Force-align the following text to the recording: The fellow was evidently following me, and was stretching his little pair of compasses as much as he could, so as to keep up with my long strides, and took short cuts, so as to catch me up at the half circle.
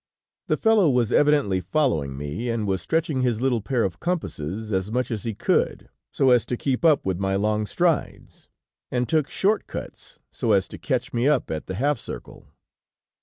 The 0.47 0.57
fellow 0.57 0.89
was 0.89 1.11
evidently 1.11 1.61
following 1.61 2.17
me, 2.17 2.49
and 2.49 2.65
was 2.65 2.81
stretching 2.81 3.21
his 3.21 3.39
little 3.39 3.61
pair 3.61 3.83
of 3.83 3.99
compasses 3.99 4.71
as 4.73 4.91
much 4.91 5.11
as 5.11 5.25
he 5.25 5.35
could, 5.35 5.89
so 6.11 6.31
as 6.31 6.43
to 6.47 6.57
keep 6.57 6.83
up 6.83 7.05
with 7.05 7.19
my 7.19 7.35
long 7.35 7.67
strides, 7.67 8.49
and 8.89 9.07
took 9.07 9.29
short 9.29 9.67
cuts, 9.67 10.17
so 10.31 10.53
as 10.53 10.67
to 10.69 10.79
catch 10.79 11.13
me 11.13 11.27
up 11.27 11.51
at 11.51 11.67
the 11.67 11.75
half 11.75 11.99
circle. 11.99 12.47